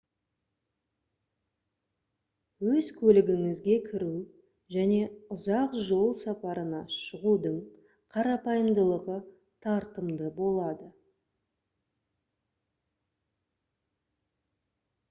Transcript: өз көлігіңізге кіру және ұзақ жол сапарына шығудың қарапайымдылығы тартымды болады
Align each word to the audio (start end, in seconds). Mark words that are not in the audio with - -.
өз 2.71 2.87
көлігіңізге 3.01 3.75
кіру 3.89 4.07
және 4.77 4.97
ұзақ 5.35 5.77
жол 5.91 6.09
сапарына 6.23 6.81
шығудың 6.95 7.59
қарапайымдылығы 8.17 9.19
тартымды 9.67 10.31
болады 10.41 10.91